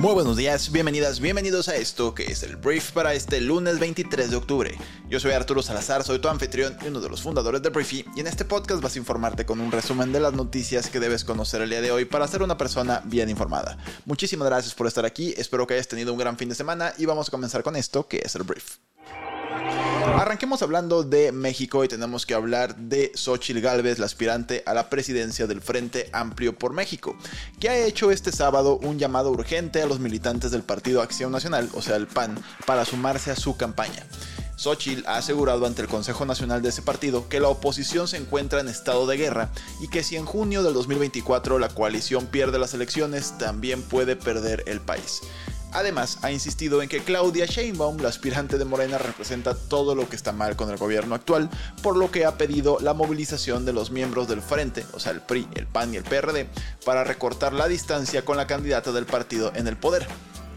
[0.00, 4.30] Muy buenos días, bienvenidas, bienvenidos a esto que es el brief para este lunes 23
[4.30, 4.78] de octubre.
[5.10, 8.20] Yo soy Arturo Salazar, soy tu anfitrión y uno de los fundadores de Briefy y
[8.20, 11.60] en este podcast vas a informarte con un resumen de las noticias que debes conocer
[11.60, 13.76] el día de hoy para ser una persona bien informada.
[14.06, 17.04] Muchísimas gracias por estar aquí, espero que hayas tenido un gran fin de semana y
[17.04, 18.78] vamos a comenzar con esto que es el brief.
[20.18, 24.90] Arranquemos hablando de México y tenemos que hablar de Xochitl Gálvez, la aspirante a la
[24.90, 27.16] presidencia del Frente Amplio por México,
[27.58, 31.70] que ha hecho este sábado un llamado urgente a los militantes del Partido Acción Nacional,
[31.74, 34.06] o sea, el PAN, para sumarse a su campaña.
[34.60, 38.60] Xochitl ha asegurado ante el Consejo Nacional de ese partido que la oposición se encuentra
[38.60, 39.48] en estado de guerra
[39.80, 44.64] y que si en junio del 2024 la coalición pierde las elecciones, también puede perder
[44.66, 45.22] el país.
[45.72, 50.16] Además, ha insistido en que Claudia Sheinbaum, la aspirante de Morena, representa todo lo que
[50.16, 51.48] está mal con el gobierno actual,
[51.82, 55.20] por lo que ha pedido la movilización de los miembros del frente, o sea, el
[55.20, 56.48] PRI, el PAN y el PRD,
[56.84, 60.06] para recortar la distancia con la candidata del partido en el poder.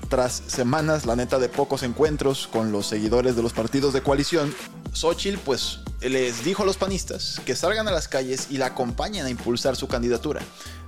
[0.10, 4.54] Tras semanas, la neta, de pocos encuentros con los seguidores de los partidos de coalición,
[4.94, 9.26] Xochitl pues les dijo a los panistas que salgan a las calles y la acompañen
[9.26, 10.42] a impulsar su candidatura.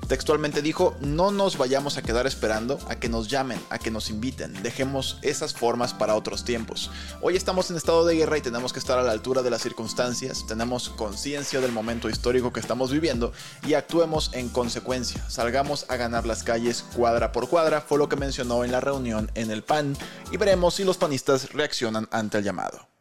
[0.07, 4.11] Textualmente dijo, no nos vayamos a quedar esperando a que nos llamen, a que nos
[4.11, 6.91] inviten, dejemos esas formas para otros tiempos.
[7.21, 9.63] Hoy estamos en estado de guerra y tenemos que estar a la altura de las
[9.63, 13.31] circunstancias, tenemos conciencia del momento histórico que estamos viviendo
[13.65, 18.15] y actuemos en consecuencia, salgamos a ganar las calles cuadra por cuadra, fue lo que
[18.15, 19.97] mencionó en la reunión en el PAN
[20.31, 22.94] y veremos si los panistas reaccionan ante el llamado.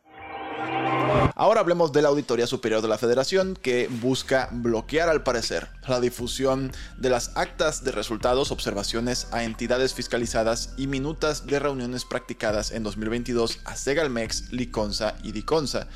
[1.36, 6.00] Ahora hablemos de la Auditoría Superior de la Federación que busca bloquear al parecer la
[6.00, 12.72] difusión de las actas de resultados, observaciones a entidades fiscalizadas y minutas de reuniones practicadas
[12.72, 15.86] en 2022 a Segalmex, Liconza y Diconza.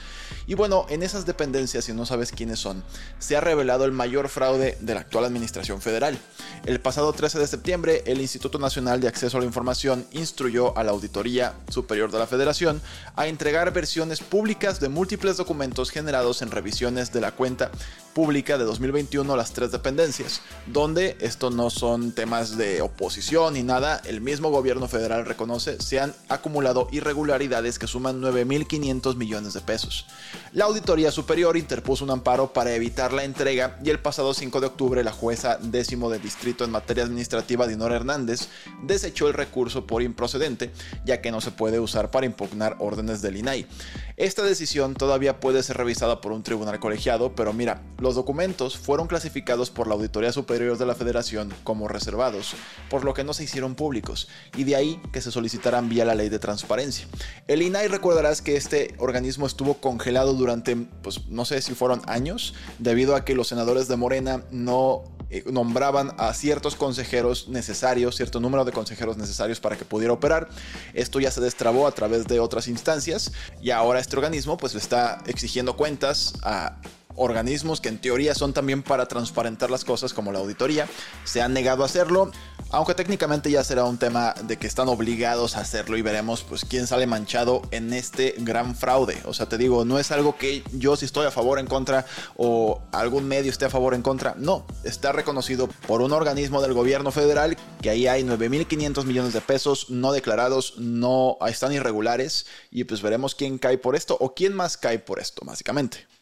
[0.47, 2.83] Y bueno, en esas dependencias, si no sabes quiénes son,
[3.19, 6.19] se ha revelado el mayor fraude de la actual administración federal.
[6.65, 10.85] El pasado 13 de septiembre, el Instituto Nacional de Acceso a la Información instruyó a
[10.85, 12.81] la Auditoría Superior de la Federación
[13.15, 17.71] a entregar versiones públicas de múltiples documentos generados en revisiones de la cuenta
[18.19, 23.63] pública de 2021 a las tres dependencias, donde esto no son temas de oposición ni
[23.63, 29.61] nada, el mismo gobierno federal reconoce se han acumulado irregularidades que suman 9.500 millones de
[29.61, 30.05] pesos.
[30.53, 34.67] La Auditoría Superior interpuso un amparo para evitar la entrega y el pasado 5 de
[34.67, 38.49] octubre la jueza décimo de distrito en materia administrativa Dinora Hernández
[38.83, 40.73] desechó el recurso por improcedente,
[41.05, 43.69] ya que no se puede usar para impugnar órdenes del INAI.
[44.17, 49.07] Esta decisión todavía puede ser revisada por un tribunal colegiado, pero mira, los documentos fueron
[49.07, 52.55] clasificados por la Auditoría Superior de la Federación como reservados,
[52.91, 56.15] por lo que no se hicieron públicos, y de ahí que se solicitaran vía la
[56.15, 57.07] ley de transparencia.
[57.47, 62.55] El INAI recordarás que este organismo estuvo congelado durante, pues no sé si fueron años,
[62.79, 68.41] debido a que los senadores de Morena no eh, nombraban a ciertos consejeros necesarios, cierto
[68.41, 70.49] número de consejeros necesarios para que pudiera operar.
[70.95, 75.23] Esto ya se destrabó a través de otras instancias y ahora este organismo pues está
[75.27, 76.79] exigiendo cuentas a
[77.19, 80.89] organismos que en teoría son también para transparentar las cosas como la auditoría,
[81.25, 82.31] se han negado a hacerlo,
[82.71, 86.65] aunque técnicamente ya será un tema de que están obligados a hacerlo y veremos pues
[86.65, 89.19] quién sale manchado en este gran fraude.
[89.25, 92.07] O sea, te digo, no es algo que yo si estoy a favor en contra
[92.37, 96.75] o algún medio esté a favor en contra, no, está reconocido por un organismo del
[96.75, 102.85] gobierno federal que ahí hay 9.500 millones de pesos no declarados, no están irregulares y
[102.85, 106.18] pues veremos quién cae por esto o quién más cae por esto, básicamente.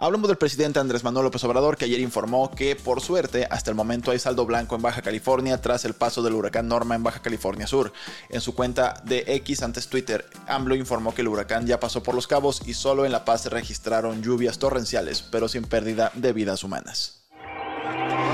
[0.00, 3.76] Hablamos del presidente Andrés Manuel López Obrador, que ayer informó que, por suerte, hasta el
[3.76, 7.22] momento hay saldo blanco en Baja California tras el paso del huracán Norma en Baja
[7.22, 7.92] California Sur.
[8.28, 12.14] En su cuenta de X antes Twitter, AMLO informó que el huracán ya pasó por
[12.14, 16.32] los cabos y solo en La Paz se registraron lluvias torrenciales, pero sin pérdida de
[16.32, 17.26] vidas humanas.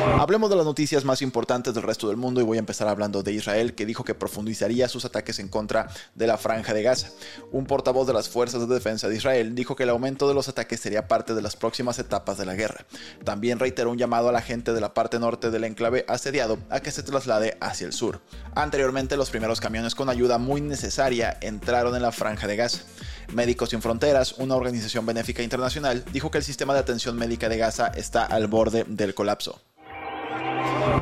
[0.03, 3.23] Hablemos de las noticias más importantes del resto del mundo y voy a empezar hablando
[3.23, 7.11] de Israel, que dijo que profundizaría sus ataques en contra de la franja de Gaza.
[7.51, 10.49] Un portavoz de las Fuerzas de Defensa de Israel dijo que el aumento de los
[10.49, 12.85] ataques sería parte de las próximas etapas de la guerra.
[13.25, 16.81] También reiteró un llamado a la gente de la parte norte del enclave asediado a
[16.81, 18.21] que se traslade hacia el sur.
[18.55, 22.83] Anteriormente, los primeros camiones con ayuda muy necesaria entraron en la franja de Gaza.
[23.33, 27.59] Médicos Sin Fronteras, una organización benéfica internacional, dijo que el sistema de atención médica de
[27.59, 29.61] Gaza está al borde del colapso.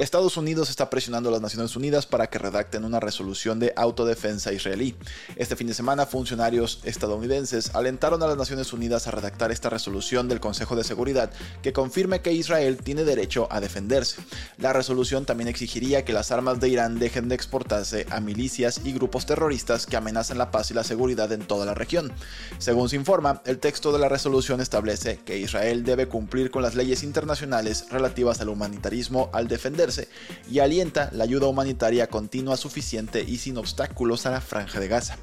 [0.01, 4.53] Estados Unidos está presionando a las Naciones Unidas para que redacten una resolución de autodefensa
[4.53, 4.97] israelí.
[5.37, 10.29] Este fin de semana, funcionarios estadounidenses alentaron a las Naciones Unidas a redactar esta resolución
[10.29, 11.31] del Consejo de Seguridad
[11.63, 14.23] que confirme que Israel tiene derecho a defenderse.
[14.59, 18.93] La resolución también exigiría que las armas de Irán dejen de exportarse a milicias y
[18.93, 22.13] grupos terroristas que amenazan la paz y la seguridad en toda la región.
[22.59, 26.75] Según se informa, el texto de la resolución establece que Israel debe cumplir con las
[26.75, 29.49] leyes internacionales relativas al humanitarismo al
[30.51, 35.17] y alienta la ayuda humanitaria continua, suficiente y sin obstáculos a la franja de Gaza.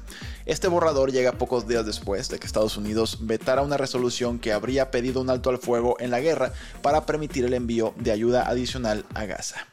[0.46, 4.90] Este borrador llega pocos días después de que Estados Unidos vetara una resolución que habría
[4.90, 6.52] pedido un alto al fuego en la guerra
[6.82, 9.66] para permitir el envío de ayuda adicional a Gaza.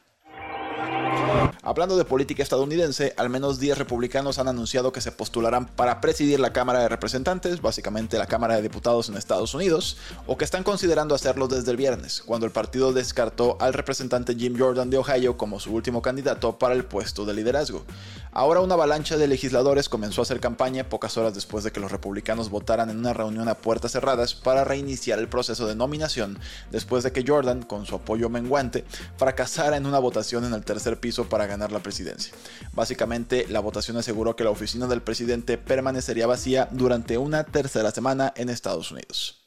[1.62, 6.39] Hablando de política estadounidense, al menos 10 republicanos han anunciado que se postularán para presidir
[6.39, 9.97] la Cámara de Representantes, básicamente la Cámara de Diputados en Estados Unidos,
[10.27, 14.56] o que están considerando hacerlo desde el viernes, cuando el partido descartó al representante Jim
[14.57, 17.83] Jordan de Ohio como su último candidato para el puesto de liderazgo.
[18.31, 21.92] Ahora una avalancha de legisladores comenzó a hacer campaña pocas horas después de que los
[21.92, 26.38] republicanos votaran en una reunión a puertas cerradas para reiniciar el proceso de nominación
[26.69, 28.83] después de que Jordan, con su apoyo menguante,
[29.15, 32.34] fracasara en una votación en el tercer piso ganar la presidencia.
[32.74, 38.34] Básicamente, la votación aseguró que la oficina del presidente permanecería vacía durante una tercera semana
[38.38, 39.44] en Estados Unidos.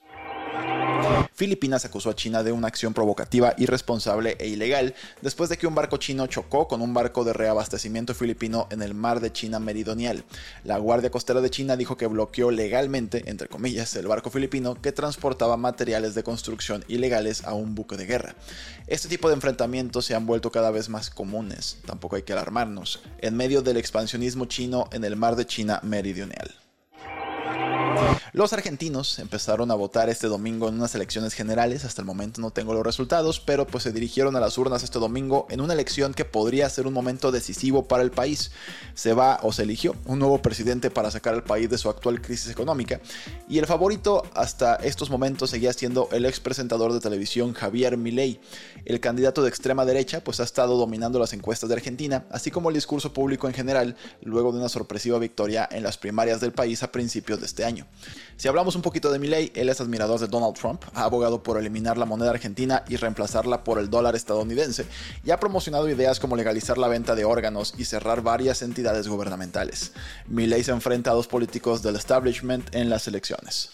[1.39, 5.75] Filipinas acusó a China de una acción provocativa, irresponsable e ilegal después de que un
[5.75, 10.25] barco chino chocó con un barco de reabastecimiento filipino en el mar de China meridional.
[10.65, 14.91] La Guardia Costera de China dijo que bloqueó legalmente, entre comillas, el barco filipino que
[14.91, 18.35] transportaba materiales de construcción ilegales a un buque de guerra.
[18.89, 23.01] Este tipo de enfrentamientos se han vuelto cada vez más comunes, tampoco hay que alarmarnos,
[23.19, 26.68] en medio del expansionismo chino en el mar de China meridional.
[28.33, 32.51] Los argentinos empezaron a votar este domingo en unas elecciones generales, hasta el momento no
[32.51, 36.15] tengo los resultados, pero pues se dirigieron a las urnas este domingo en una elección
[36.15, 38.53] que podría ser un momento decisivo para el país.
[38.95, 42.21] Se va o se eligió un nuevo presidente para sacar al país de su actual
[42.21, 43.01] crisis económica
[43.49, 48.41] y el favorito hasta estos momentos seguía siendo el ex presentador de televisión Javier Milei.
[48.85, 52.69] El candidato de extrema derecha pues ha estado dominando las encuestas de Argentina, así como
[52.69, 56.83] el discurso público en general, luego de una sorpresiva victoria en las primarias del país
[56.85, 57.88] a principios de este año.
[58.37, 61.59] Si hablamos un poquito de Milley, él es admirador de Donald Trump, ha abogado por
[61.59, 64.87] eliminar la moneda argentina y reemplazarla por el dólar estadounidense,
[65.25, 69.93] y ha promocionado ideas como legalizar la venta de órganos y cerrar varias entidades gubernamentales.
[70.29, 73.71] Milley se enfrenta a dos políticos del establishment en las elecciones.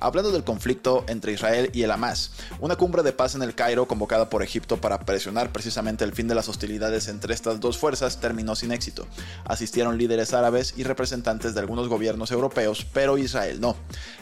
[0.00, 3.86] Hablando del conflicto entre Israel y el Hamas, una cumbre de paz en el Cairo
[3.86, 8.20] convocada por Egipto para presionar precisamente el fin de las hostilidades entre estas dos fuerzas
[8.20, 9.06] terminó sin éxito.
[9.44, 13.76] Asistieron líderes árabes y representantes de algunos gobiernos europeos, pero Israel no.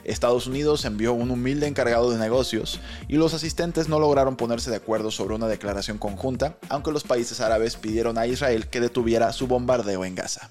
[0.05, 4.77] Estados Unidos envió un humilde encargado de negocios y los asistentes no lograron ponerse de
[4.77, 9.47] acuerdo sobre una declaración conjunta, aunque los países árabes pidieron a Israel que detuviera su
[9.47, 10.51] bombardeo en Gaza.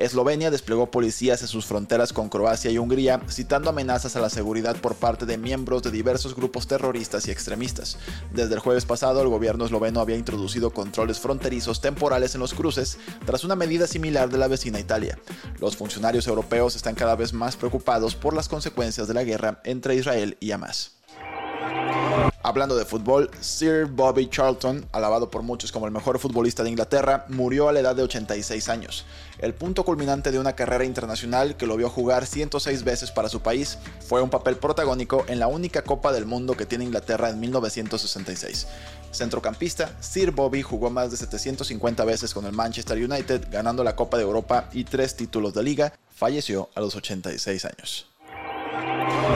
[0.00, 4.76] Eslovenia desplegó policías en sus fronteras con Croacia y Hungría, citando amenazas a la seguridad
[4.76, 7.98] por parte de miembros de diversos grupos terroristas y extremistas.
[8.32, 12.98] Desde el jueves pasado, el gobierno esloveno había introducido controles fronterizos temporales en los cruces,
[13.24, 15.18] tras una medida similar de la vecina Italia.
[15.60, 19.94] Los funcionarios europeos están cada vez más preocupados por las consecuencias de la guerra entre
[19.94, 20.96] Israel y Hamas.
[22.46, 27.26] Hablando de fútbol, Sir Bobby Charlton, alabado por muchos como el mejor futbolista de Inglaterra,
[27.28, 29.04] murió a la edad de 86 años.
[29.40, 33.40] El punto culminante de una carrera internacional que lo vio jugar 106 veces para su
[33.40, 37.40] país fue un papel protagónico en la única Copa del Mundo que tiene Inglaterra en
[37.40, 38.68] 1966.
[39.10, 44.18] Centrocampista, Sir Bobby jugó más de 750 veces con el Manchester United, ganando la Copa
[44.18, 45.92] de Europa y tres títulos de liga.
[46.14, 48.15] Falleció a los 86 años.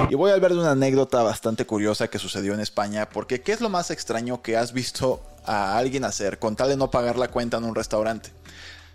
[0.09, 3.53] Y voy a hablar de una anécdota bastante curiosa que sucedió en España, porque ¿qué
[3.53, 7.17] es lo más extraño que has visto a alguien hacer con tal de no pagar
[7.17, 8.31] la cuenta en un restaurante?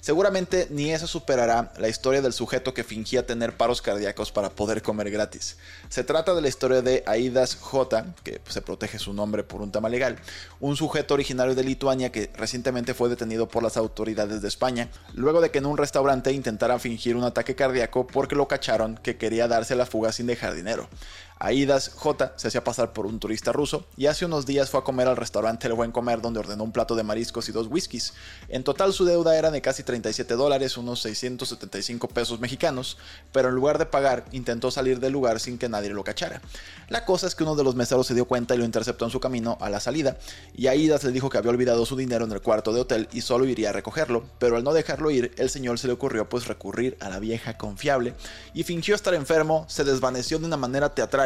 [0.06, 4.84] Seguramente ni eso superará la historia del sujeto que fingía tener paros cardíacos para poder
[4.84, 5.58] comer gratis.
[5.90, 9.72] Se trata de la historia de Aidas J, que se protege su nombre por un
[9.72, 10.20] tema legal,
[10.60, 15.42] un sujeto originario de Lituania que recientemente fue detenido por las autoridades de España, luego
[15.42, 19.48] de que en un restaurante intentara fingir un ataque cardíaco porque lo cacharon que quería
[19.48, 20.88] darse la fuga sin dejar dinero.
[21.38, 24.84] Aidas J se hacía pasar por un turista ruso y hace unos días fue a
[24.84, 28.14] comer al restaurante El Buen Comer donde ordenó un plato de mariscos y dos whiskies.
[28.48, 32.98] En total su deuda era de casi 37 dólares, unos 675 pesos mexicanos,
[33.34, 36.42] pero en lugar de pagar intentó salir del lugar sin que nadie lo cachara.
[36.88, 39.12] La cosa es que uno de los meseros se dio cuenta y lo interceptó en
[39.12, 40.18] su camino a la salida
[40.54, 43.20] y Aidas le dijo que había olvidado su dinero en el cuarto de hotel y
[43.20, 46.48] solo iría a recogerlo, pero al no dejarlo ir el señor se le ocurrió pues
[46.48, 48.14] recurrir a la vieja confiable
[48.54, 51.25] y fingió estar enfermo, se desvaneció de una manera teatral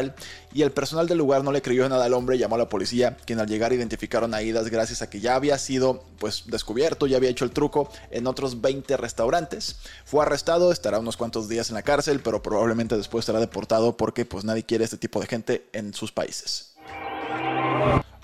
[0.54, 2.70] y el personal del lugar no le creyó nada al hombre y llamó a la
[2.70, 7.08] policía, quien al llegar identificaron a Idas gracias a que ya había sido pues descubierto,
[7.08, 9.78] ya había hecho el truco en otros 20 restaurantes.
[10.06, 14.26] Fue arrestado, estará unos cuantos días en la cárcel, pero probablemente después será deportado porque
[14.26, 16.74] pues nadie quiere este tipo de gente en sus países.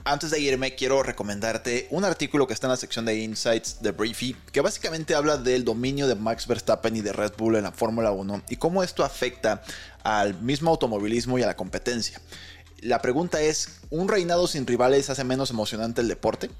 [0.08, 3.90] Antes de irme, quiero recomendarte un artículo que está en la sección de Insights de
[3.90, 7.72] Briefy, que básicamente habla del dominio de Max Verstappen y de Red Bull en la
[7.72, 9.64] Fórmula 1 y cómo esto afecta
[10.04, 12.22] al mismo automovilismo y a la competencia.
[12.82, 16.52] La pregunta es, ¿un reinado sin rivales hace menos emocionante el deporte?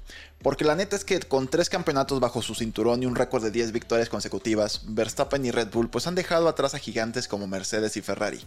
[0.42, 3.50] Porque la neta es que con tres campeonatos bajo su cinturón y un récord de
[3.50, 7.96] 10 victorias consecutivas, Verstappen y Red Bull pues han dejado atrás a gigantes como Mercedes
[7.98, 8.40] y Ferrari.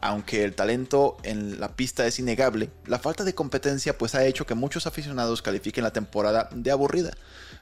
[0.00, 4.46] Aunque el talento en la pista es innegable, la falta de competencia pues ha hecho
[4.46, 7.12] que muchos aficionados califiquen la temporada de aburrida.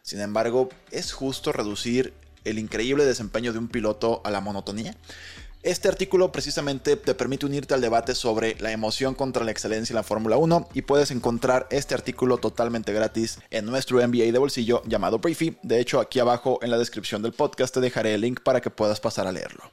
[0.03, 2.13] Sin embargo, ¿es justo reducir
[2.45, 4.95] el increíble desempeño de un piloto a la monotonía?
[5.65, 9.97] Este artículo precisamente te permite unirte al debate sobre la emoción contra la excelencia en
[9.97, 14.83] la Fórmula 1 y puedes encontrar este artículo totalmente gratis en nuestro MBA de bolsillo
[14.85, 15.57] llamado Briefy.
[15.63, 18.69] De hecho, aquí abajo en la descripción del podcast te dejaré el link para que
[18.69, 19.73] puedas pasar a leerlo.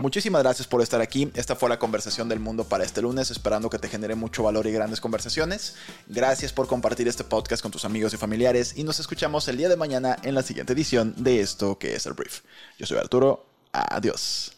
[0.00, 1.32] Muchísimas gracias por estar aquí.
[1.34, 4.68] Esta fue la conversación del mundo para este lunes, esperando que te genere mucho valor
[4.68, 5.74] y grandes conversaciones.
[6.06, 9.68] Gracias por compartir este podcast con tus amigos y familiares y nos escuchamos el día
[9.68, 12.42] de mañana en la siguiente edición de esto que es el brief.
[12.78, 14.52] Yo soy Arturo Adiós.